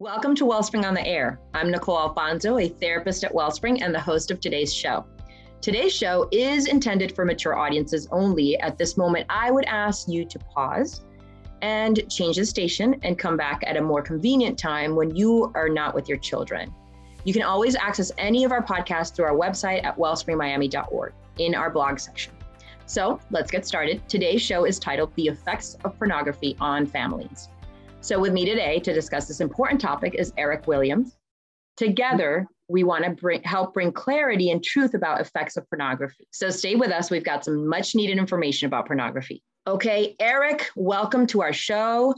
[0.00, 1.38] Welcome to Wellspring on the Air.
[1.52, 5.04] I'm Nicole Alfonso, a therapist at Wellspring and the host of today's show.
[5.60, 8.58] Today's show is intended for mature audiences only.
[8.60, 11.02] At this moment, I would ask you to pause
[11.60, 15.68] and change the station and come back at a more convenient time when you are
[15.68, 16.72] not with your children.
[17.24, 21.68] You can always access any of our podcasts through our website at wellspringmiami.org in our
[21.68, 22.32] blog section.
[22.86, 24.00] So let's get started.
[24.08, 27.50] Today's show is titled The Effects of Pornography on Families.
[28.02, 31.18] So, with me today to discuss this important topic is Eric Williams.
[31.76, 36.26] Together, we want to bring, help bring clarity and truth about effects of pornography.
[36.30, 37.10] So, stay with us.
[37.10, 39.42] We've got some much needed information about pornography.
[39.66, 42.14] Okay, Eric, welcome to our show.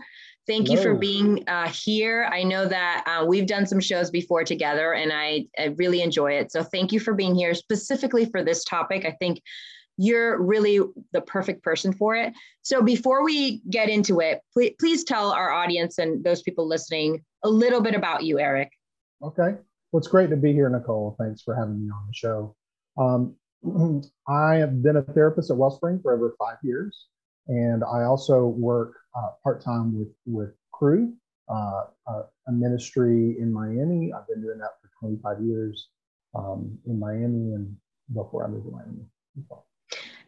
[0.47, 0.79] Thank Hello.
[0.79, 2.29] you for being uh, here.
[2.31, 6.35] I know that uh, we've done some shows before together and I, I really enjoy
[6.35, 6.53] it.
[6.53, 9.05] So, thank you for being here specifically for this topic.
[9.05, 9.43] I think
[9.97, 10.81] you're really
[11.13, 12.33] the perfect person for it.
[12.63, 17.25] So before we get into it, please, please tell our audience and those people listening
[17.45, 18.71] a little bit about you, Eric.
[19.23, 19.55] Okay.
[19.93, 21.17] Well, it's great to be here, Nicole.
[21.19, 22.57] Thanks for having me on the show.
[22.99, 23.35] Um,
[24.29, 27.07] I have been a therapist at Wellspring for over five years,
[27.47, 31.13] and I also work uh, part time with with Cru,
[31.49, 34.13] uh, uh, a ministry in Miami.
[34.13, 35.89] I've been doing that for 25 years
[36.35, 37.77] um, in Miami, and
[38.15, 39.05] before I moved to Miami.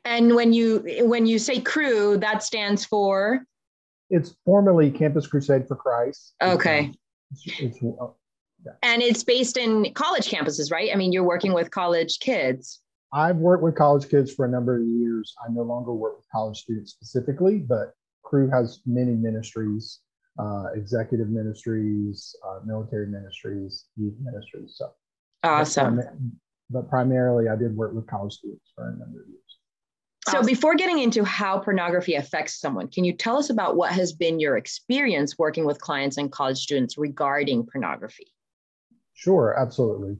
[0.05, 3.47] And when you when you say Cru, that stands for
[4.11, 6.35] it's formerly Campus Crusade for Christ.
[6.43, 6.93] Okay.
[7.33, 8.17] It's, it's, oh,
[8.65, 8.73] yeah.
[8.83, 10.91] And it's based in college campuses, right?
[10.93, 12.81] I mean, you're working with college kids.
[13.13, 15.35] I've worked with college kids for a number of years.
[15.45, 20.01] I no longer work with college students specifically, but Cru has many ministries,
[20.39, 24.75] uh, executive ministries, uh, military ministries, youth ministries.
[24.77, 24.91] So
[25.43, 25.97] awesome.
[25.97, 29.44] But, prim- but primarily, I did work with college students for a number of years.
[30.31, 34.13] So, before getting into how pornography affects someone, can you tell us about what has
[34.13, 38.33] been your experience working with clients and college students regarding pornography?
[39.13, 40.17] Sure, absolutely.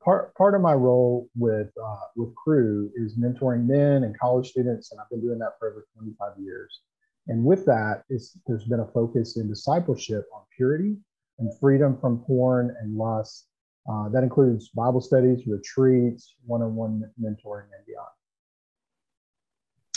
[0.00, 4.92] Part, part of my role with uh, with Cru is mentoring men and college students,
[4.92, 6.80] and I've been doing that for over 25 years.
[7.26, 10.96] And with that, there's been a focus in discipleship on purity
[11.38, 13.48] and freedom from porn and lust.
[13.90, 18.08] Uh, that includes Bible studies, retreats, one-on-one mentoring, and beyond.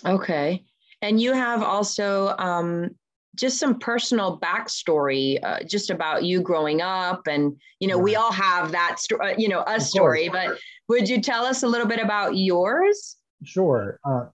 [0.05, 0.63] Okay.
[1.01, 2.91] And you have also um,
[3.35, 7.27] just some personal backstory uh, just about you growing up.
[7.27, 10.57] And, you know, we all have that, story, uh, you know, a story, but
[10.89, 13.17] would you tell us a little bit about yours?
[13.43, 13.99] Sure.
[14.05, 14.25] Uh,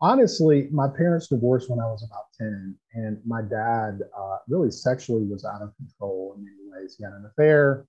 [0.00, 5.24] honestly, my parents divorced when I was about 10, and my dad uh, really sexually
[5.24, 6.94] was out of control in many ways.
[6.96, 7.86] He had an affair.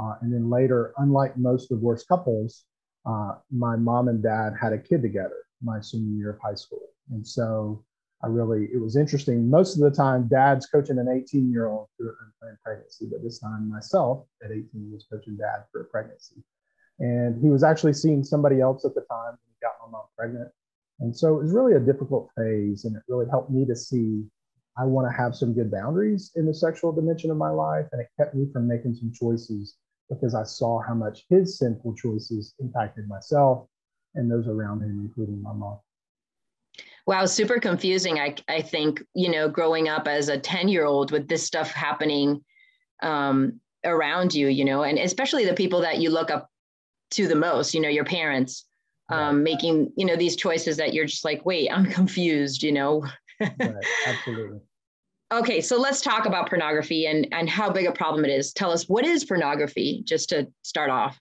[0.00, 2.64] Uh, and then later, unlike most divorced couples,
[3.04, 6.88] uh, my mom and dad had a kid together my senior year of high school.
[7.10, 7.84] And so
[8.22, 9.48] I really, it was interesting.
[9.48, 13.22] Most of the time, dad's coaching an 18 year old through an unplanned pregnancy, but
[13.22, 16.42] this time myself at 18 was coaching dad for a pregnancy.
[16.98, 20.06] And he was actually seeing somebody else at the time when he got my mom
[20.16, 20.50] pregnant.
[21.00, 22.84] And so it was really a difficult phase.
[22.84, 24.24] And it really helped me to see
[24.76, 27.86] I want to have some good boundaries in the sexual dimension of my life.
[27.92, 29.76] And it kept me from making some choices
[30.10, 33.68] because I saw how much his sinful choices impacted myself
[34.14, 35.78] and those around him, including my mom.
[37.06, 38.18] Wow, super confusing.
[38.18, 41.70] I, I think, you know, growing up as a 10 year old with this stuff
[41.70, 42.44] happening
[43.02, 46.50] um, around you, you know, and especially the people that you look up
[47.12, 48.66] to the most, you know, your parents
[49.08, 53.06] um, making, you know, these choices that you're just like, wait, I'm confused, you know?
[53.40, 53.56] right,
[54.06, 54.60] absolutely.
[55.32, 58.52] Okay, so let's talk about pornography and, and how big a problem it is.
[58.52, 61.18] Tell us what is pornography, just to start off.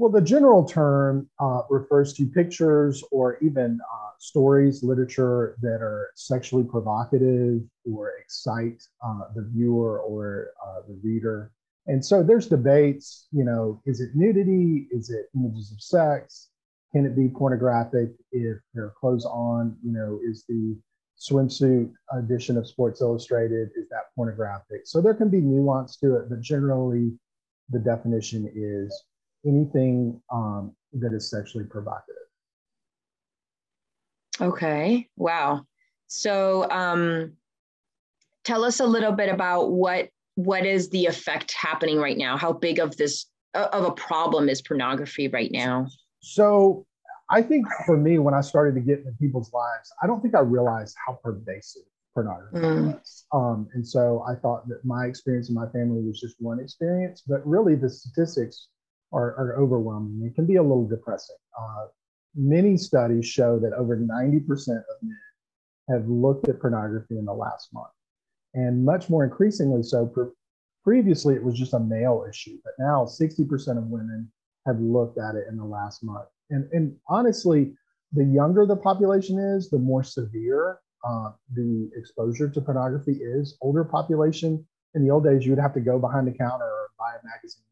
[0.00, 6.08] Well, the general term uh, refers to pictures or even uh, stories, literature that are
[6.14, 11.52] sexually provocative or excite uh, the viewer or uh, the reader.
[11.86, 14.88] And so there's debates, you know, is it nudity?
[14.90, 16.48] Is it images of sex?
[16.92, 19.76] Can it be pornographic if there are clothes on?
[19.84, 20.78] You know, is the
[21.20, 24.86] swimsuit edition of Sports Illustrated, is that pornographic?
[24.86, 27.12] So there can be nuance to it, but generally
[27.68, 28.98] the definition is
[29.46, 32.16] anything um, that is sexually provocative.
[34.40, 35.08] Okay.
[35.16, 35.66] Wow.
[36.06, 37.34] So, um,
[38.44, 42.36] tell us a little bit about what what is the effect happening right now?
[42.36, 45.88] How big of this of a problem is pornography right now?
[46.20, 46.86] So,
[47.30, 50.34] I think for me, when I started to get into people's lives, I don't think
[50.34, 51.82] I realized how pervasive
[52.14, 52.94] pornography mm.
[52.94, 53.24] was.
[53.32, 57.22] Um, and so I thought that my experience in my family was just one experience,
[57.26, 58.68] but really the statistics
[59.12, 60.26] are, are overwhelming.
[60.26, 61.36] It can be a little depressing.
[61.58, 61.86] Uh,
[62.34, 65.16] many studies show that over 90% of men
[65.88, 67.90] have looked at pornography in the last month.
[68.54, 70.12] And much more increasingly so,
[70.84, 74.30] previously it was just a male issue, but now 60% of women
[74.66, 76.28] have looked at it in the last month.
[76.50, 77.72] And, and honestly,
[78.12, 83.56] the younger the population is, the more severe uh, the exposure to pornography is.
[83.60, 86.90] Older population, in the old days, you would have to go behind the counter or
[86.98, 87.64] buy a magazine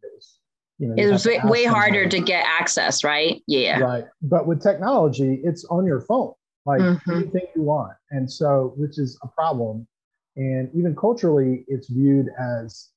[0.79, 3.43] you know, it was way, way harder to get access, right?
[3.47, 3.81] Yeah.
[3.81, 4.05] Right.
[4.23, 6.33] But with technology, it's on your phone,
[6.67, 7.11] like mm-hmm.
[7.11, 7.95] anything you want.
[8.11, 9.87] And so, which is a problem.
[10.37, 12.91] And even culturally, it's viewed as,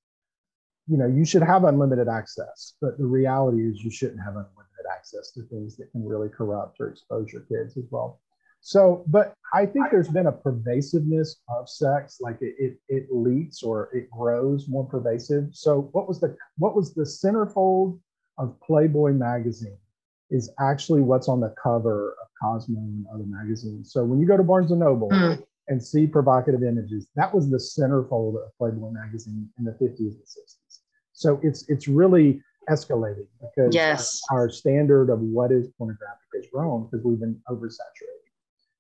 [0.87, 2.73] you know, you should have unlimited access.
[2.81, 6.79] But the reality is, you shouldn't have unlimited access to things that can really corrupt
[6.79, 8.19] or expose your kids as well.
[8.61, 13.63] So, but I think there's been a pervasiveness of sex, like it, it, it leaks
[13.63, 15.49] or it grows more pervasive.
[15.51, 17.99] So, what was the what was the centerfold
[18.37, 19.77] of Playboy magazine
[20.29, 23.91] is actually what's on the cover of Cosmo and other magazines.
[23.91, 25.41] So, when you go to Barnes and Noble mm.
[25.67, 30.23] and see provocative images, that was the centerfold of Playboy magazine in the 50s and
[30.23, 30.79] 60s.
[31.13, 34.21] So, it's it's really escalating because yes.
[34.29, 38.20] our, our standard of what is pornographic is wrong because we've been oversaturated.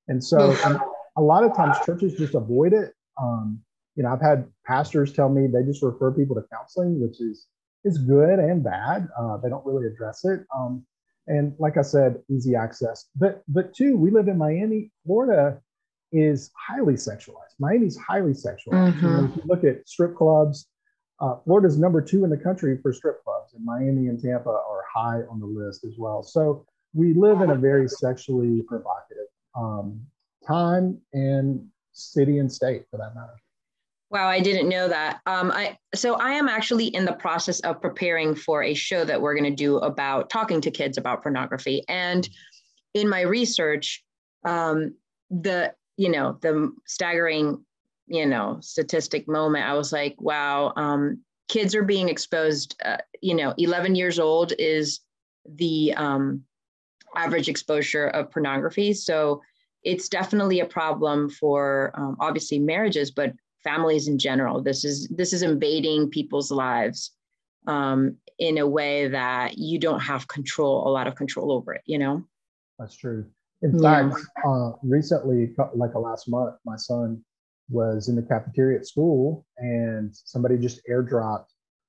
[0.07, 0.81] And so um,
[1.17, 2.93] a lot of times churches just avoid it.
[3.21, 3.61] Um,
[3.95, 7.47] you know, I've had pastors tell me they just refer people to counseling, which is
[7.83, 9.07] is good and bad.
[9.19, 10.45] Uh, they don't really address it.
[10.55, 10.85] Um,
[11.27, 13.07] and like I said, easy access.
[13.15, 14.91] But but two, we live in Miami.
[15.05, 15.59] Florida
[16.11, 17.55] is highly sexualized.
[17.59, 18.93] Miami's highly sexualized.
[18.93, 19.05] Mm-hmm.
[19.05, 20.67] You know, if you look at strip clubs,
[21.19, 24.83] uh, Florida's number two in the country for strip clubs, and Miami and Tampa are
[24.93, 26.23] high on the list as well.
[26.23, 30.01] So we live in a very sexually provocative um,
[30.47, 33.35] time and city and state for that matter.
[34.09, 35.21] Wow, I didn't know that.
[35.25, 39.21] Um, I so I am actually in the process of preparing for a show that
[39.21, 41.83] we're going to do about talking to kids about pornography.
[41.87, 42.27] And
[42.93, 44.03] in my research,
[44.43, 44.95] um,
[45.29, 47.63] the you know the staggering
[48.07, 52.75] you know statistic moment, I was like, wow, um, kids are being exposed.
[52.83, 54.99] Uh, you know, 11 years old is
[55.45, 56.43] the um,
[57.15, 58.93] average exposure of pornography.
[58.93, 59.41] So
[59.83, 64.61] it's definitely a problem for um, obviously marriages, but families in general.
[64.61, 67.11] This is this is invading people's lives
[67.67, 71.81] um, in a way that you don't have control, a lot of control over it.
[71.85, 72.23] You know.
[72.79, 73.25] That's true.
[73.61, 74.09] In yeah.
[74.09, 77.23] fact, uh, recently, like last month, my son
[77.69, 81.45] was in the cafeteria at school, and somebody just airdropped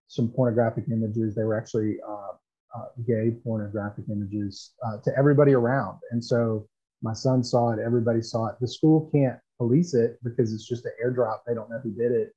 [0.09, 1.35] some pornographic images.
[1.35, 2.33] They were actually uh,
[2.77, 6.67] uh, gay pornographic images uh, to everybody around, and so
[7.03, 8.57] my son saw it, everybody saw it.
[8.61, 11.41] The school can't police it because it's just an airdrop.
[11.47, 12.33] They don't know who did it.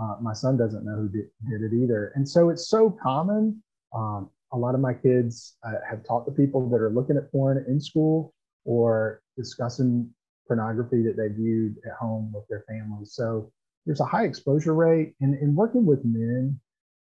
[0.00, 2.12] Uh, my son doesn't know who did, did, it either.
[2.14, 3.62] And so it's so common.
[3.94, 7.30] Um, a lot of my kids uh, have talked to people that are looking at
[7.30, 8.32] porn in school
[8.64, 10.08] or discussing
[10.46, 13.12] pornography that they viewed at home with their families.
[13.14, 13.50] So
[13.86, 15.14] there's a high exposure rate.
[15.20, 16.58] And in working with men,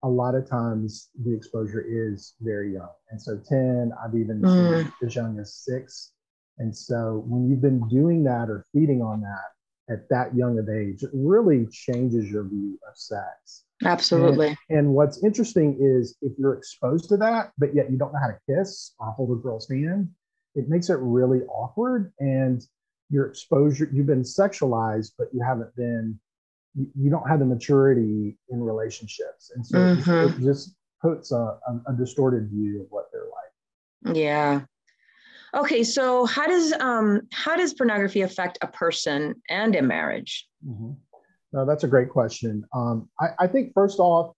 [0.03, 2.89] a lot of times the exposure is very young.
[3.09, 4.83] And so 10, I've even mm.
[4.83, 6.11] seen as young as six
[6.59, 10.69] and so when you've been doing that or feeding on that at that young of
[10.69, 13.63] age, it really changes your view of sex.
[13.85, 14.57] Absolutely.
[14.69, 18.19] And, and, what's interesting is if you're exposed to that, but yet you don't know
[18.19, 20.09] how to kiss or hold a girl's hand,
[20.55, 22.11] it makes it really awkward.
[22.19, 22.61] And
[23.09, 26.19] your exposure, you've been sexualized, but you haven't been,
[26.95, 29.51] you, don't have the maturity in relationships.
[29.55, 29.99] And so mm-hmm.
[29.99, 34.15] it, just, it just puts a, a, a distorted view of what they're like.
[34.15, 34.61] Yeah.
[35.53, 40.47] Okay, so how does um, how does pornography affect a person and a marriage?
[40.67, 40.91] Mm-hmm.
[41.53, 42.65] No, that's a great question.
[42.75, 44.35] Um, I, I, think first off,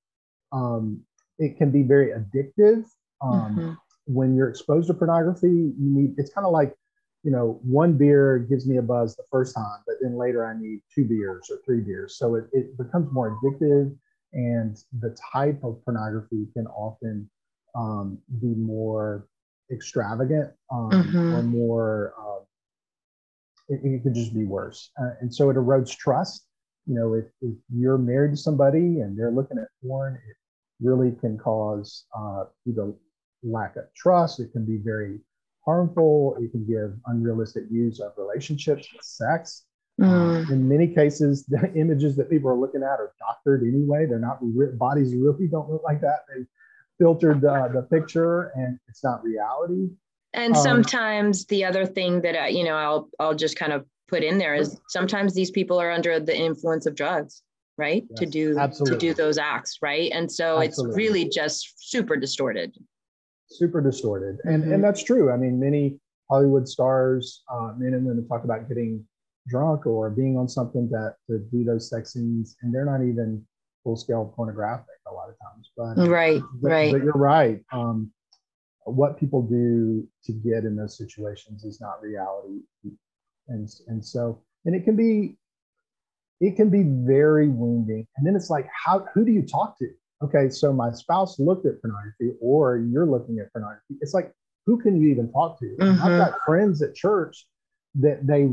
[0.52, 1.02] um,
[1.40, 2.86] it can be very addictive.
[3.22, 3.74] Um, mm-hmm.
[4.06, 6.14] When you're exposed to pornography, you need.
[6.18, 6.76] It's kind of like,
[7.24, 10.58] you know, one beer gives me a buzz the first time, but then later I
[10.58, 12.18] need two beers or three beers.
[12.18, 13.96] So it, it becomes more addictive,
[14.34, 17.30] and the type of pornography can often
[17.76, 19.28] um, be more
[19.72, 21.36] extravagant um, mm-hmm.
[21.36, 22.40] or more uh,
[23.70, 26.48] it, it, could just be worse uh, and so it erodes trust
[26.88, 30.36] you know if, if you're married to somebody and they're looking at porn it
[30.82, 32.92] really can cause uh, either
[33.44, 35.20] lack of trust it can be very
[35.70, 39.66] harmful it can give unrealistic views of relationships sex
[40.00, 40.50] mm.
[40.50, 44.40] in many cases the images that people are looking at are doctored anyway they're not
[44.78, 46.44] bodies really don't look like that they
[47.00, 49.90] filtered uh, the picture and it's not reality.
[50.34, 53.86] And um, sometimes the other thing that I, you know I'll I'll just kind of
[54.08, 57.42] put in there is sometimes these people are under the influence of drugs,
[57.78, 58.04] right?
[58.10, 58.98] Yes, to do absolutely.
[58.98, 60.12] to do those acts, right?
[60.14, 60.92] And so absolutely.
[60.92, 62.76] it's really just super distorted.
[63.52, 64.74] Super distorted, and mm-hmm.
[64.74, 65.32] and that's true.
[65.32, 69.06] I mean, many Hollywood stars, uh, men and women, talk about getting
[69.48, 73.46] drunk or being on something that to do those sex scenes, and they're not even
[73.84, 75.72] full scale pornographic a lot of times.
[75.76, 76.92] But right, but, right.
[76.92, 77.62] But you're right.
[77.72, 78.12] Um,
[78.86, 82.60] what people do to get in those situations is not reality,
[83.48, 85.38] and and so and it can be
[86.40, 88.08] it can be very wounding.
[88.18, 89.90] And then it's like, how who do you talk to?
[90.22, 93.96] Okay, so my spouse looked at pornography, or you're looking at pornography.
[94.02, 94.34] It's like,
[94.66, 95.76] who can you even talk to?
[95.80, 96.04] Mm-hmm.
[96.04, 97.48] I've got friends at church
[97.96, 98.50] that they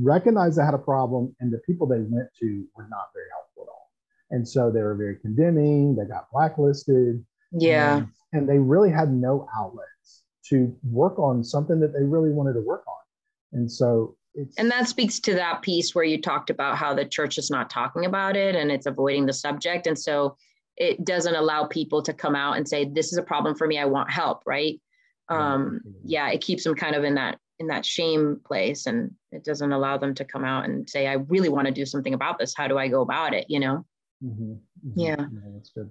[0.00, 3.64] recognized they had a problem, and the people they went to were not very helpful
[3.64, 3.90] at all.
[4.30, 5.96] And so they were very condemning.
[5.96, 7.24] They got blacklisted.
[7.52, 7.96] Yeah.
[7.96, 12.54] And, and they really had no outlets to work on something that they really wanted
[12.54, 13.58] to work on.
[13.58, 17.04] And so it's, and that speaks to that piece where you talked about how the
[17.04, 19.88] church is not talking about it and it's avoiding the subject.
[19.88, 20.36] And so
[20.76, 23.78] it doesn't allow people to come out and say, this is a problem for me.
[23.78, 24.42] I want help.
[24.46, 24.80] Right.
[25.28, 26.28] Um, yeah.
[26.30, 28.86] It keeps them kind of in that, in that shame place.
[28.86, 31.86] And it doesn't allow them to come out and say, I really want to do
[31.86, 32.54] something about this.
[32.56, 33.46] How do I go about it?
[33.48, 33.86] You know?
[34.24, 34.52] Mm-hmm.
[34.52, 35.00] Mm-hmm.
[35.00, 35.16] Yeah.
[35.18, 35.26] yeah.
[35.54, 35.90] That's good.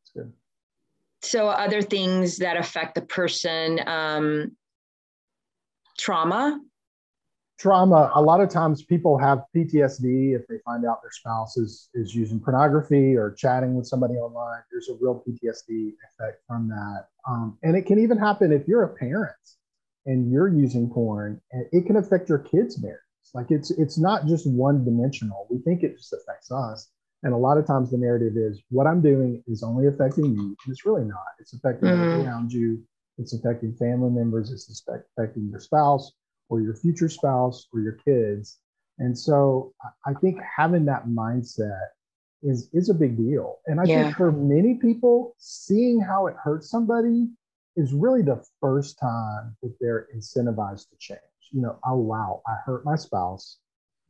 [0.00, 0.32] That's good.
[1.22, 4.56] So other things that affect the person, um,
[5.98, 6.58] trauma
[7.60, 11.90] trauma a lot of times people have ptsd if they find out their spouse is
[11.94, 14.62] is using pornography or chatting with somebody online.
[14.72, 17.08] There's a real ptsd effect from that.
[17.28, 19.34] Um, and it can even happen if you're a parent
[20.06, 22.98] and you're using porn it can affect your kids marriage
[23.34, 25.46] like it's it's not just one dimensional.
[25.50, 26.88] We think it just affects us.
[27.22, 30.42] And a lot of times the narrative is what i'm doing is only affecting me
[30.42, 31.26] and it's really not.
[31.38, 32.26] It's affecting mm-hmm.
[32.26, 32.82] around you.
[33.18, 34.50] It's affecting family members.
[34.50, 36.12] It's affecting your spouse
[36.50, 38.58] or your future spouse or your kids.
[38.98, 39.72] And so
[40.06, 41.86] I think having that mindset
[42.42, 43.58] is is a big deal.
[43.66, 44.02] And I yeah.
[44.02, 47.28] think for many people, seeing how it hurts somebody
[47.76, 51.20] is really the first time that they're incentivized to change.
[51.50, 53.58] You know, oh wow, I hurt my spouse.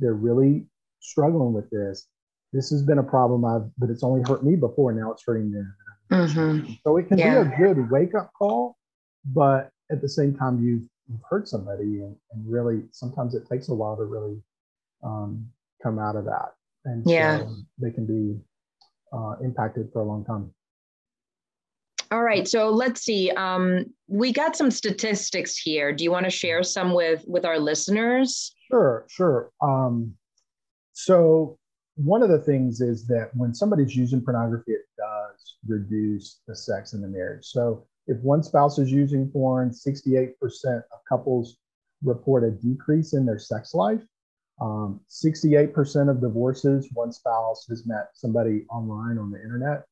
[0.00, 0.66] They're really
[1.00, 2.08] struggling with this.
[2.52, 4.92] This has been a problem I've, but it's only hurt me before.
[4.92, 5.74] Now it's hurting them.
[6.10, 6.72] Mm-hmm.
[6.84, 7.44] So it can yeah.
[7.44, 8.76] be a good wake up call,
[9.24, 10.88] but at the same time, you you've
[11.28, 14.36] hurt somebody and, and really sometimes it takes a while to really
[15.02, 15.46] um,
[15.82, 16.52] come out of that.
[16.84, 17.38] And yeah.
[17.38, 18.38] so they can be
[19.12, 20.52] uh, impacted for a long time.
[22.12, 22.48] All right.
[22.48, 23.30] So let's see.
[23.30, 25.92] Um, we got some statistics here.
[25.92, 28.52] Do you want to share some with with our listeners?
[28.68, 29.50] Sure sure.
[29.62, 30.14] Um,
[30.92, 31.56] so
[31.94, 36.94] one of the things is that when somebody's using pornography it does reduce the sex
[36.94, 37.44] in the marriage.
[37.44, 40.32] So if one spouse is using porn, 68%
[40.64, 41.56] of couples
[42.02, 44.02] report a decrease in their sex life.
[44.60, 49.84] Um, 68% of divorces, one spouse has met somebody online on the internet.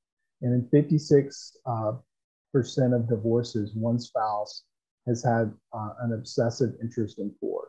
[0.42, 1.92] And in 56 uh,
[2.52, 4.64] percent of divorces, one spouse
[5.06, 7.68] has had uh, an obsessive interest in porn.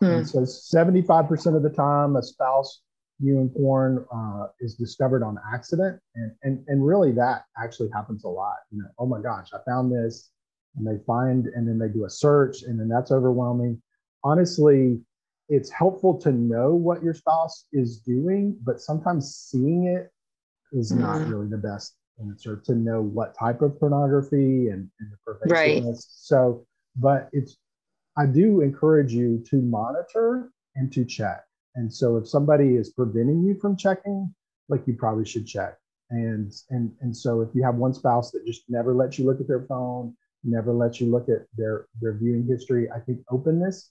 [0.00, 0.06] Hmm.
[0.06, 2.82] And so 75% of the time, a spouse
[3.22, 6.00] viewing porn uh, is discovered on accident.
[6.14, 8.56] And, and and really that actually happens a lot.
[8.70, 10.30] You know oh my gosh i found this
[10.76, 13.80] and they find and then they do a search and then that's overwhelming.
[14.24, 15.00] Honestly
[15.48, 20.10] it's helpful to know what your spouse is doing but sometimes seeing it
[20.72, 21.02] is mm-hmm.
[21.02, 25.84] not really the best answer to know what type of pornography and, and the pervasiveness.
[25.84, 25.96] Right.
[25.96, 26.64] so
[26.96, 27.56] but it's
[28.16, 31.42] i do encourage you to monitor and to check
[31.74, 34.34] and so if somebody is preventing you from checking,
[34.68, 35.76] like you probably should check.
[36.10, 39.40] And and and so if you have one spouse that just never lets you look
[39.40, 40.14] at their phone,
[40.44, 43.90] never lets you look at their their viewing history, I think openness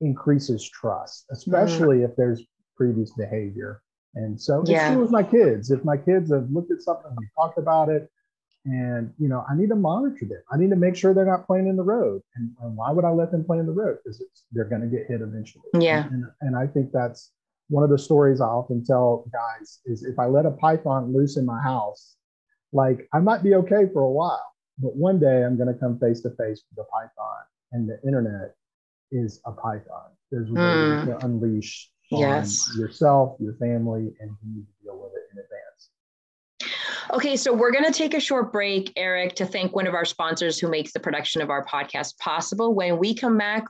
[0.00, 2.08] increases trust, especially mm.
[2.08, 2.42] if there's
[2.76, 3.82] previous behavior.
[4.14, 4.86] And so yeah.
[4.86, 5.70] it's true with my kids.
[5.70, 8.10] If my kids have looked at something, we talked about it,
[8.64, 10.42] and you know, I need to monitor them.
[10.52, 12.22] I need to make sure they're not playing in the road.
[12.36, 13.98] And, and why would I let them play in the road?
[14.04, 15.64] Because they're going to get hit eventually.
[15.78, 16.06] Yeah.
[16.06, 17.32] And, and I think that's
[17.68, 21.36] one of the stories I often tell guys is if I let a python loose
[21.36, 22.16] in my house,
[22.72, 24.46] like I might be okay for a while,
[24.78, 27.42] but one day I'm going to come face to face with a python,
[27.72, 28.54] and the internet
[29.10, 30.10] is a python.
[30.30, 31.04] There's ways mm.
[31.06, 32.70] to unleash yes.
[32.78, 35.11] yourself, your family, and you need to deal with it in advance.
[37.12, 40.06] Okay, so we're going to take a short break, Eric, to thank one of our
[40.06, 42.72] sponsors who makes the production of our podcast possible.
[42.72, 43.64] When we come back,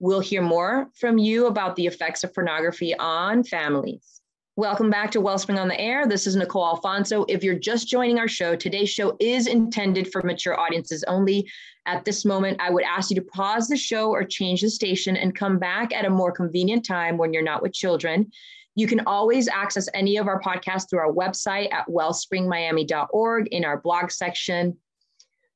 [0.00, 4.20] we'll hear more from you about the effects of pornography on families.
[4.56, 6.08] Welcome back to Wellspring on the Air.
[6.08, 7.24] This is Nicole Alfonso.
[7.28, 11.48] If you're just joining our show, today's show is intended for mature audiences only.
[11.86, 15.16] At this moment, I would ask you to pause the show or change the station
[15.16, 18.32] and come back at a more convenient time when you're not with children.
[18.78, 23.80] You can always access any of our podcasts through our website at wellspringmiami.org in our
[23.80, 24.76] blog section.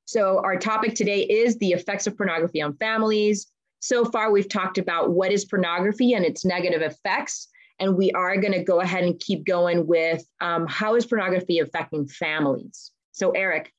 [0.06, 3.46] So, our topic today is the effects of pornography on families.
[3.78, 7.46] So far, we've talked about what is pornography and its negative effects.
[7.78, 11.60] and we are going to go ahead and keep going with um, how is pornography
[11.60, 12.90] affecting families.
[13.12, 13.72] So, Eric,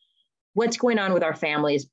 [0.53, 1.89] what's going on with our families?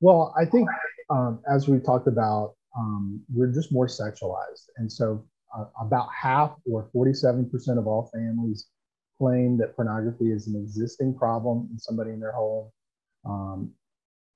[0.00, 0.68] Well, I think
[1.08, 4.66] um, as we've talked about, um, we're just more sexualized.
[4.76, 5.24] And so,
[5.56, 8.66] uh, about half or 47% of all families
[9.18, 12.70] claim that pornography is an existing problem in somebody in their home.
[13.24, 13.72] Um,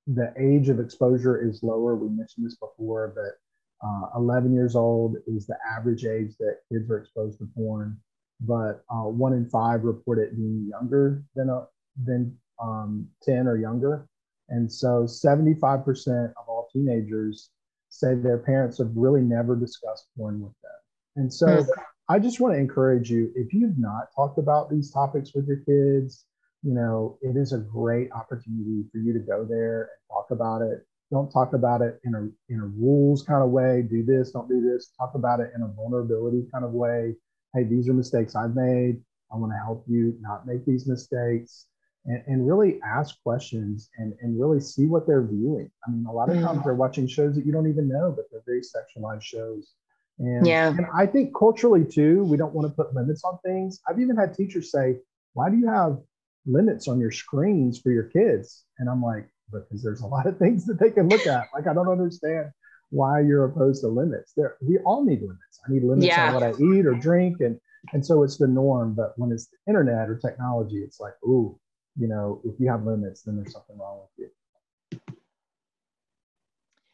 [0.06, 1.94] the age of exposure is lower.
[1.94, 6.90] We mentioned this before, but uh, 11 years old is the average age that kids
[6.90, 7.98] are exposed to porn,
[8.40, 11.66] but uh, one in five report it being younger than, a,
[12.04, 14.06] than um, 10 or younger.
[14.48, 17.50] And so 75% of all teenagers
[17.88, 20.72] say their parents have really never discussed porn with them.
[21.16, 21.70] And so mm-hmm.
[22.08, 25.58] I just want to encourage you if you've not talked about these topics with your
[25.58, 26.24] kids,
[26.62, 30.62] you know, it is a great opportunity for you to go there and talk about
[30.62, 33.82] it don't talk about it in a in a rules kind of way.
[33.82, 34.92] Do this, don't do this.
[34.98, 37.14] Talk about it in a vulnerability kind of way.
[37.54, 38.96] Hey, these are mistakes I've made.
[39.30, 41.66] I want to help you not make these mistakes.
[42.04, 45.70] And, and really ask questions and, and really see what they're viewing.
[45.86, 46.64] I mean, a lot of times mm.
[46.64, 49.74] they're watching shows that you don't even know, but they're very sexualized shows.
[50.22, 50.68] And, yeah.
[50.68, 53.80] and I think culturally too, we don't want to put limits on things.
[53.88, 54.98] I've even had teachers say,
[55.32, 55.98] Why do you have
[56.46, 58.64] limits on your screens for your kids?
[58.78, 61.48] And I'm like, because there's a lot of things that they can look at.
[61.52, 62.50] Like I don't understand
[62.90, 64.32] why you're opposed to limits.
[64.36, 65.60] There, we all need limits.
[65.66, 66.28] I need limits yeah.
[66.28, 67.58] on what I eat or drink, and
[67.92, 68.94] and so it's the norm.
[68.94, 71.58] But when it's the internet or technology, it's like, ooh,
[71.98, 75.00] you know, if you have limits, then there's something wrong with you.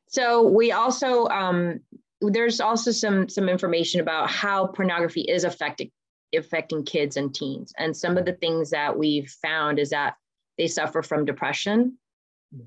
[0.08, 1.80] So we also um,
[2.20, 5.90] there's also some some information about how pornography is affecting
[6.34, 10.14] affecting kids and teens, and some of the things that we've found is that
[10.56, 11.96] they suffer from depression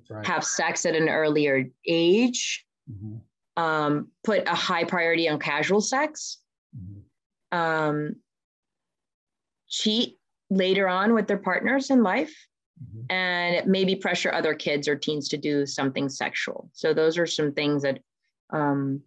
[0.09, 0.25] right.
[0.25, 3.61] have sex at an earlier age, mm-hmm.
[3.61, 6.39] um, put a high priority on casual sex,
[6.77, 7.57] mm-hmm.
[7.57, 8.15] um,
[9.67, 10.17] cheat
[10.49, 12.33] later on with their partners in life,
[12.81, 13.11] mm-hmm.
[13.11, 16.69] and maybe pressure other kids or teens to do something sexual.
[16.73, 17.99] So those are some things that
[18.51, 19.01] um,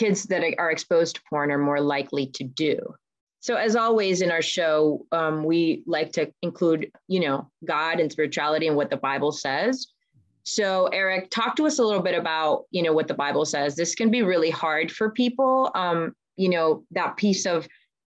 [0.00, 2.78] kids that are exposed to porn are more likely to do.
[3.40, 8.10] So, as always in our show, um, we like to include, you know, God and
[8.10, 9.88] spirituality and what the Bible says.
[10.42, 13.76] So, Eric, talk to us a little bit about, you know, what the Bible says.
[13.76, 15.70] This can be really hard for people.
[15.74, 17.68] Um, you know, that piece of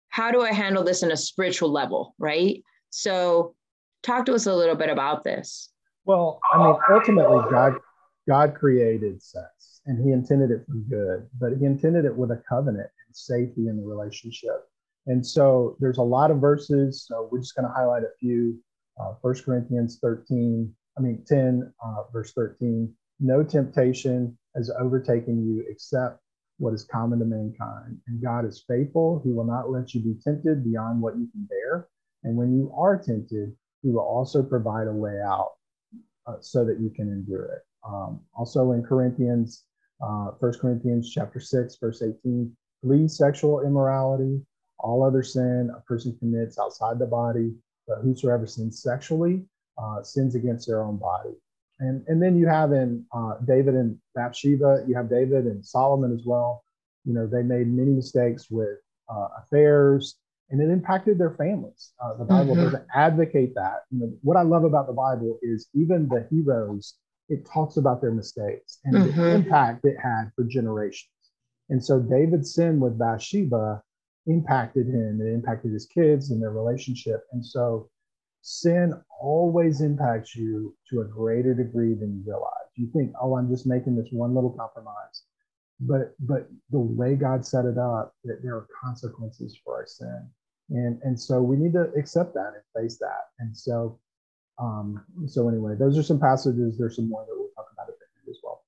[0.10, 2.64] how do I handle this in a spiritual level, right?
[2.90, 3.54] So,
[4.02, 5.70] talk to us a little bit about this.
[6.06, 7.74] Well, I mean, ultimately, God
[8.28, 12.42] God created sex, and He intended it for good, but He intended it with a
[12.48, 14.68] covenant and safety in the relationship.
[15.08, 17.06] And so there's a lot of verses.
[17.08, 18.58] So we're just going to highlight a few.
[19.00, 22.94] Uh, 1 Corinthians 13, I mean 10, uh, verse 13.
[23.20, 26.22] No temptation has overtaken you except
[26.58, 28.00] what is common to mankind.
[28.08, 29.22] And God is faithful.
[29.24, 31.90] He will not let you be tempted beyond what you can bear.
[32.24, 35.54] And when you are tempted, He will also provide a way out
[36.26, 37.62] uh, so that you can endure it.
[37.86, 39.66] Um, also in Corinthians,
[40.02, 44.42] uh, 1 Corinthians chapter 6, verse 18, flee sexual immorality
[44.80, 47.54] all other sin a person commits outside the body,
[47.88, 49.44] but whosoever sins sexually
[49.78, 51.36] uh, sins against their own body.
[51.80, 56.14] And, and then you have in uh, David and Bathsheba, you have David and Solomon
[56.14, 56.64] as well.
[57.04, 58.78] You know, they made many mistakes with
[59.10, 60.16] uh, affairs
[60.50, 61.92] and it impacted their families.
[62.02, 62.66] Uh, the Bible mm-hmm.
[62.66, 63.82] doesn't advocate that.
[63.92, 66.96] You know, what I love about the Bible is even the heroes,
[67.30, 69.20] it talks about their mistakes and mm-hmm.
[69.20, 71.10] the impact it had for generations.
[71.70, 73.82] And so David's sin with Bathsheba
[74.28, 77.24] impacted him, it impacted his kids and their relationship.
[77.32, 77.90] And so
[78.42, 82.52] sin always impacts you to a greater degree than you realize.
[82.76, 85.24] You think, oh, I'm just making this one little compromise.
[85.80, 90.30] But but the way God set it up, that there are consequences for our sin.
[90.70, 93.26] And and so we need to accept that and face that.
[93.40, 94.00] And so
[94.58, 96.78] um, so anyway, those are some passages.
[96.78, 97.88] There's some more that we'll talk about
[98.30, 98.64] as well.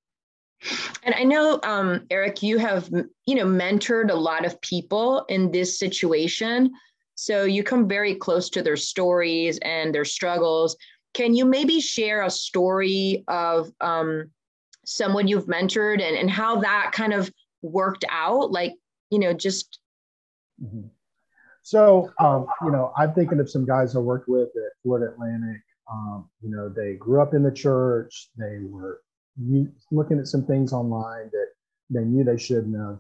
[1.04, 2.90] And I know, um, Eric, you have
[3.26, 6.72] you know mentored a lot of people in this situation,
[7.16, 10.76] so you come very close to their stories and their struggles.
[11.14, 14.30] Can you maybe share a story of um,
[14.86, 18.52] someone you've mentored and, and how that kind of worked out?
[18.52, 18.74] Like,
[19.10, 19.80] you know, just.
[20.64, 20.88] Mm-hmm.
[21.64, 25.62] So, um, you know, I'm thinking of some guys I worked with at Florida Atlantic.
[25.92, 28.30] Um, you know, they grew up in the church.
[28.38, 29.02] They were
[29.92, 31.48] looking at some things online that
[31.90, 33.00] they knew they shouldn't have.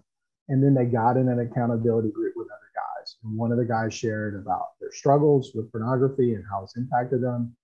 [0.49, 3.17] And then they got in an accountability group with other guys.
[3.23, 7.21] And one of the guys shared about their struggles with pornography and how it's impacted
[7.21, 7.55] them.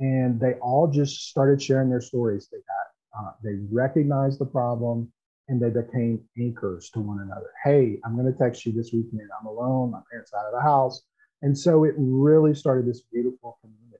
[0.00, 3.20] And they all just started sharing their stories they got.
[3.20, 5.12] Uh, they recognized the problem.
[5.48, 7.50] and they became anchors to one another.
[7.64, 9.28] Hey, I'm going to text you this weekend.
[9.38, 9.90] I'm alone.
[9.90, 11.02] My parents out of the house.
[11.42, 13.91] And so it really started this beautiful community.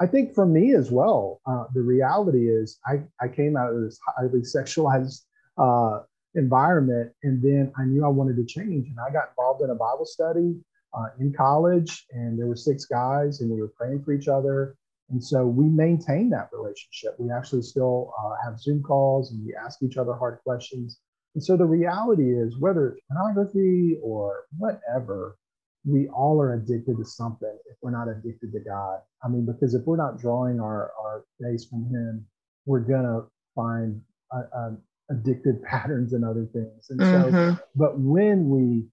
[0.00, 3.80] I think for me as well, uh, the reality is I, I came out of
[3.80, 5.22] this highly sexualized
[5.56, 6.00] uh,
[6.34, 8.88] environment, and then I knew I wanted to change.
[8.88, 10.56] And I got involved in a Bible study
[10.92, 14.76] uh, in college, and there were six guys, and we were praying for each other.
[15.10, 17.14] And so we maintain that relationship.
[17.18, 20.98] We actually still uh, have Zoom calls and we ask each other hard questions.
[21.34, 25.36] And so the reality is, whether it's pornography or whatever,
[25.84, 29.00] we all are addicted to something if we're not addicted to God.
[29.22, 32.26] I mean, because if we're not drawing our, our base from Him,
[32.66, 34.00] we're going to find
[34.34, 34.70] uh, uh,
[35.10, 36.86] addicted patterns and other things.
[36.90, 37.54] And mm-hmm.
[37.54, 38.84] so, but when we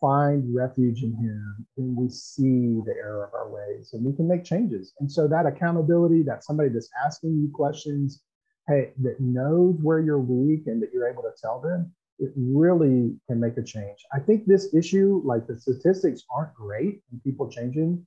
[0.00, 4.26] find refuge in Him, then we see the error of our ways and we can
[4.26, 4.92] make changes.
[4.98, 8.22] And so, that accountability, that somebody that's asking you questions,
[8.66, 13.14] hey, that knows where you're weak and that you're able to tell them, it really
[13.28, 13.98] can make a change.
[14.12, 18.06] I think this issue, like the statistics aren't great and people changing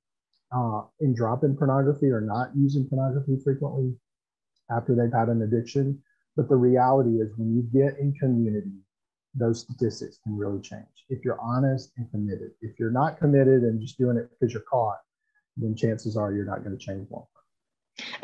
[0.55, 3.95] uh, in dropping pornography or not using pornography frequently
[4.71, 6.01] after they've had an addiction.
[6.35, 8.71] But the reality is, when you get in community,
[9.33, 12.51] those statistics can really change if you're honest and committed.
[12.61, 14.99] If you're not committed and just doing it because you're caught,
[15.57, 17.25] then chances are you're not going to change one.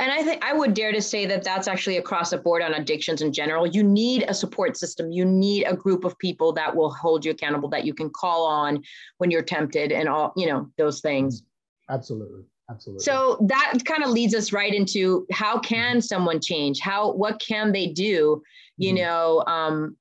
[0.01, 2.73] And I think I would dare to say that that's actually across the board on
[2.73, 3.67] addictions in general.
[3.67, 5.11] You need a support system.
[5.11, 8.47] You need a group of people that will hold you accountable, that you can call
[8.47, 8.81] on
[9.19, 11.43] when you're tempted, and all you know those things.
[11.87, 13.03] Absolutely, absolutely.
[13.03, 16.79] So that kind of leads us right into how can someone change?
[16.79, 18.41] How what can they do?
[18.77, 19.03] You mm-hmm.
[19.03, 19.97] know, um,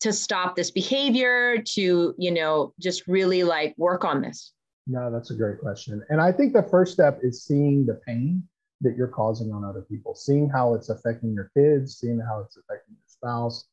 [0.00, 1.62] to stop this behavior.
[1.76, 4.52] To you know, just really like work on this.
[4.86, 6.02] No, that's a great question.
[6.10, 8.42] And I think the first step is seeing the pain
[8.80, 12.56] that you're causing on other people, seeing how it's affecting your kids, seeing how it's
[12.56, 13.68] affecting your spouse.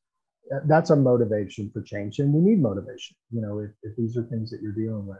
[0.65, 2.19] That's a motivation for change.
[2.19, 5.19] And we need motivation, you know, if, if these are things that you're dealing with.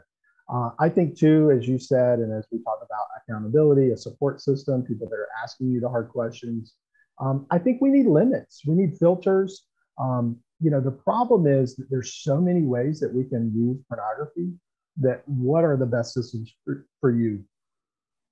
[0.50, 4.40] Uh, I think, too, as you said, and as we talk about accountability, a support
[4.40, 6.74] system, people that are asking you the hard questions.
[7.20, 9.66] Um, I think we need limits, we need filters.
[10.00, 13.78] Um, you know, the problem is that there's so many ways that we can use
[13.88, 14.52] pornography
[15.00, 17.44] that what are the best systems for, for you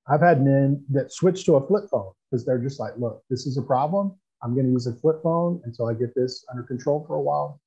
[0.08, 3.46] I've had men that switch to a flip phone because they're just like, look, this
[3.46, 4.14] is a problem.
[4.42, 7.20] I'm going to use a flip phone until I get this under control for a
[7.20, 7.60] while.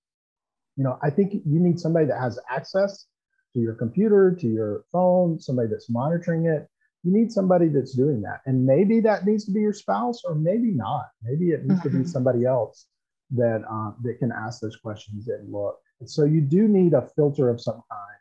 [0.77, 3.07] You know, I think you need somebody that has access
[3.53, 6.67] to your computer, to your phone, somebody that's monitoring it.
[7.03, 8.41] You need somebody that's doing that.
[8.45, 11.07] And maybe that needs to be your spouse, or maybe not.
[11.23, 11.83] Maybe it needs mm-hmm.
[11.83, 12.07] to be mm-hmm.
[12.07, 12.85] somebody else
[13.31, 15.79] that uh, that can ask those questions and look.
[15.99, 18.19] And so you do need a filter of some kind.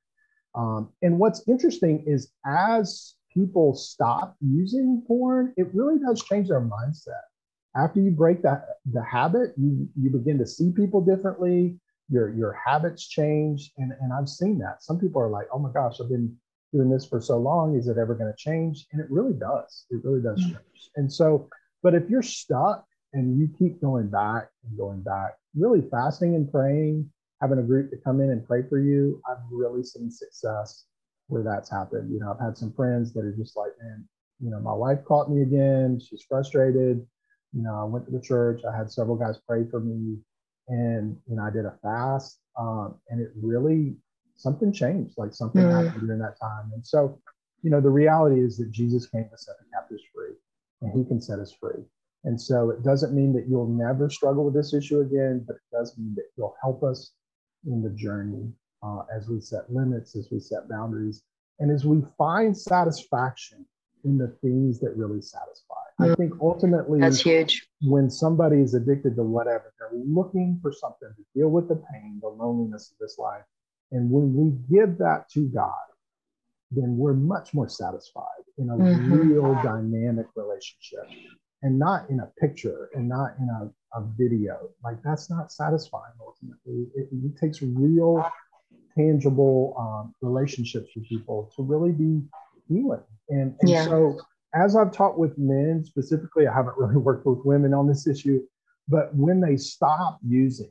[0.55, 6.61] Um, and what's interesting is as people stop using porn, it really does change their
[6.61, 7.23] mindset.
[7.77, 11.79] After you break that the habit, you you begin to see people differently.
[12.09, 14.83] Your your habits change, and and I've seen that.
[14.83, 16.35] Some people are like, "Oh my gosh, I've been
[16.73, 17.77] doing this for so long.
[17.77, 19.87] Is it ever going to change?" And it really does.
[19.91, 20.55] It really does mm-hmm.
[20.55, 20.91] change.
[20.97, 21.49] And so,
[21.83, 26.51] but if you're stuck and you keep going back and going back, really fasting and
[26.51, 27.11] praying,
[27.41, 30.85] having a group to come in and pray for you, I've really seen success
[31.29, 32.13] where that's happened.
[32.13, 34.07] You know, I've had some friends that are just like, man,
[34.41, 36.01] you know, my wife caught me again.
[36.01, 37.07] She's frustrated.
[37.53, 38.63] You know, I went to the church.
[38.71, 40.19] I had several guys pray for me,
[40.69, 43.97] and you know, I did a fast, um, and it really
[44.37, 45.15] something changed.
[45.17, 45.71] Like something mm.
[45.71, 46.71] happened during that time.
[46.75, 47.19] And so,
[47.63, 50.35] you know, the reality is that Jesus came to set the captives free,
[50.83, 51.83] and He can set us free.
[52.25, 55.77] And so, it doesn't mean that you'll never struggle with this issue again, but it
[55.77, 57.13] does mean that He'll help us
[57.67, 61.23] in the journey uh, as we set limits, as we set boundaries,
[61.59, 63.65] and as we find satisfaction
[64.05, 65.75] in the things that really satisfy.
[66.01, 66.13] Mm-hmm.
[66.13, 67.67] I think ultimately, that's huge.
[67.83, 72.19] When somebody is addicted to whatever, they're looking for something to deal with the pain,
[72.23, 73.43] the loneliness of this life.
[73.91, 75.73] And when we give that to God,
[76.71, 78.25] then we're much more satisfied
[78.59, 79.13] in a mm-hmm.
[79.13, 81.07] real dynamic relationship
[81.63, 84.69] and not in a picture and not in a, a video.
[84.85, 86.87] Like that's not satisfying ultimately.
[86.95, 88.31] It, it takes real
[88.99, 92.23] tangible um, relationships with people to really be
[92.69, 93.03] healing.
[93.29, 93.85] And, and yeah.
[93.85, 94.19] so,
[94.55, 98.43] as I've taught with men specifically, I haven't really worked with women on this issue,
[98.89, 100.71] but when they stop using,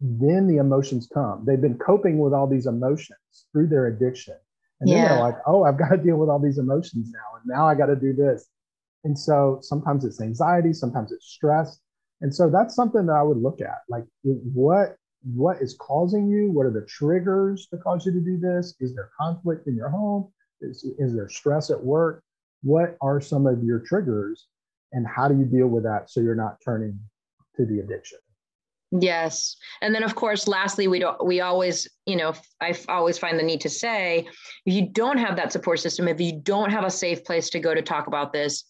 [0.00, 1.44] then the emotions come.
[1.46, 4.34] They've been coping with all these emotions through their addiction.
[4.80, 4.96] And yeah.
[4.96, 7.38] then they're like, oh, I've got to deal with all these emotions now.
[7.38, 8.48] And now I got to do this.
[9.04, 11.78] And so sometimes it's anxiety, sometimes it's stress.
[12.20, 13.78] And so that's something that I would look at.
[13.88, 14.96] Like, what
[15.34, 16.50] what is causing you?
[16.52, 18.74] What are the triggers to cause you to do this?
[18.80, 20.32] Is there conflict in your home?
[20.60, 22.22] Is, is there stress at work?
[22.62, 24.46] What are some of your triggers?
[24.92, 26.98] And how do you deal with that so you're not turning
[27.56, 28.18] to the addiction?
[28.92, 29.56] Yes.
[29.82, 33.42] And then of course, lastly, we don't we always, you know, I always find the
[33.42, 34.28] need to say,
[34.64, 37.58] if you don't have that support system, if you don't have a safe place to
[37.58, 38.64] go to talk about this,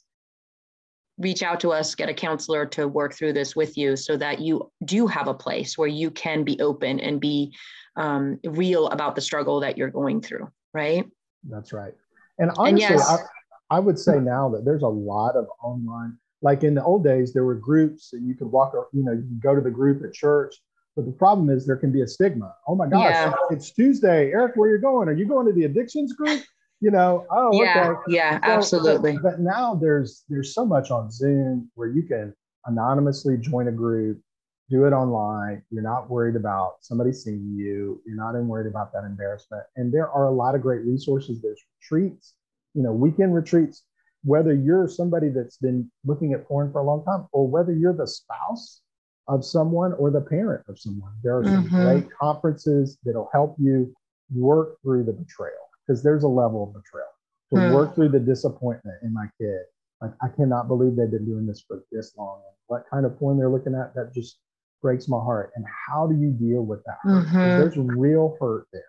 [1.18, 4.40] reach out to us, get a counselor to work through this with you so that
[4.40, 7.55] you do have a place where you can be open and be
[7.96, 11.07] um, real about the struggle that you're going through, right?
[11.48, 11.94] That's right.
[12.38, 16.18] And honestly, and yes, I, I would say now that there's a lot of online,
[16.42, 19.12] like in the old days, there were groups and you could walk, or, you know,
[19.12, 20.55] you can go to the group at church.
[20.94, 22.55] But the problem is there can be a stigma.
[22.66, 23.33] Oh my gosh, yeah.
[23.50, 24.31] it's Tuesday.
[24.33, 25.09] Eric, where are you going?
[25.09, 26.42] Are you going to the addictions group?
[26.80, 28.00] You know, oh, yeah, okay.
[28.08, 29.18] yeah, so, absolutely.
[29.22, 32.34] But, now there's there's so much on Zoom where you can
[32.66, 34.20] anonymously join a group,
[34.68, 35.62] do it online.
[35.70, 38.02] You're not worried about somebody seeing you.
[38.04, 39.62] You're not worried about that embarrassment.
[39.76, 41.40] And there are a lot of great resources.
[41.40, 42.34] There's retreats,
[42.74, 43.84] you know, weekend retreats.
[44.24, 47.92] Whether you're somebody that's been looking at porn for a long time, or whether you're
[47.92, 48.82] the spouse
[49.28, 51.82] of someone or the parent of someone, there are some mm-hmm.
[51.82, 53.94] great conferences that'll help you
[54.34, 57.07] work through the betrayal because there's a level of betrayal
[57.51, 57.75] to mm.
[57.75, 59.61] work through the disappointment in my kid.
[60.01, 62.40] Like I cannot believe they've been doing this for this long.
[62.66, 64.38] What kind of porn they're looking at that just
[64.87, 65.51] breaks my heart.
[65.57, 66.99] And how do you deal with that?
[67.05, 67.37] Mm-hmm.
[67.37, 68.83] There's real hurt there.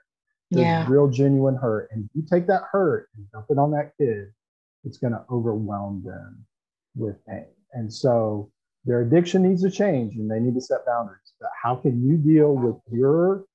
[0.51, 0.85] There's yeah.
[0.87, 1.89] real genuine hurt.
[1.91, 4.27] And you take that hurt and dump it on that kid,
[4.83, 6.45] it's going to overwhelm them
[6.95, 7.47] with pain.
[7.73, 8.51] And so
[8.85, 11.33] their addiction needs to change and they need to set boundaries.
[11.41, 13.45] But how can you deal with your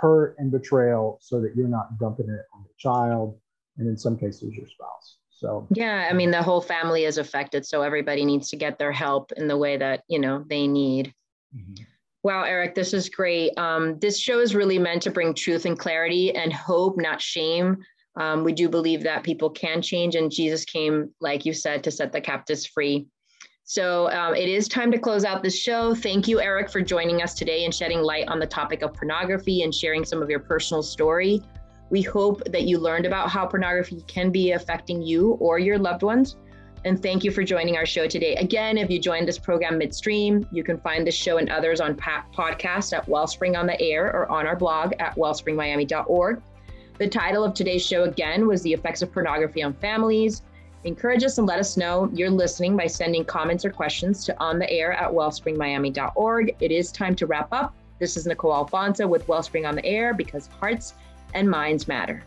[0.00, 3.38] hurt and betrayal so that you're not dumping it on the child
[3.78, 5.18] and in some cases your spouse.
[5.30, 8.92] So yeah i mean the whole family is affected so everybody needs to get their
[8.92, 11.12] help in the way that you know they need.
[11.54, 11.84] Mm-hmm.
[12.22, 13.56] wow eric this is great.
[13.58, 17.78] Um, this show is really meant to bring truth and clarity and hope not shame.
[18.16, 21.90] Um, we do believe that people can change and jesus came like you said to
[21.90, 23.06] set the captives free
[23.66, 25.94] so um, it is time to close out this show.
[25.94, 29.62] Thank you, Eric, for joining us today and shedding light on the topic of pornography
[29.62, 31.42] and sharing some of your personal story.
[31.88, 36.02] We hope that you learned about how pornography can be affecting you or your loved
[36.02, 36.36] ones.
[36.84, 38.36] And thank you for joining our show today.
[38.36, 41.94] Again, if you joined this program midstream, you can find this show and others on
[41.94, 46.42] podcast at Wellspring on the Air or on our blog at wellspringmiami.org.
[46.98, 50.42] The title of today's show again was The Effects of Pornography on Families.
[50.84, 54.58] Encourage us and let us know you're listening by sending comments or questions to on
[54.58, 56.56] the air at wellspringmiami.org.
[56.60, 57.74] It is time to wrap up.
[57.98, 60.92] This is Nicole Alfonso with Wellspring on the Air because hearts
[61.32, 62.22] and minds matter.